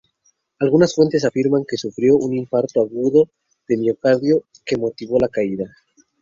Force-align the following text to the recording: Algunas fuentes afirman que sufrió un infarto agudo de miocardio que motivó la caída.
Algunas 0.59 0.95
fuentes 0.95 1.25
afirman 1.25 1.63
que 1.69 1.77
sufrió 1.77 2.15
un 2.17 2.33
infarto 2.35 2.81
agudo 2.81 3.29
de 3.67 3.77
miocardio 3.77 4.45
que 4.65 4.75
motivó 4.75 5.19
la 5.19 5.27
caída. 5.29 5.71